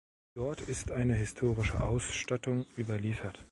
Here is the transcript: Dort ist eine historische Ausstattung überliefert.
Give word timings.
Dort 0.33 0.61
ist 0.61 0.89
eine 0.89 1.13
historische 1.13 1.79
Ausstattung 1.79 2.65
überliefert. 2.75 3.45